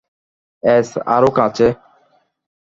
[0.63, 1.67] S, আরও কাছে।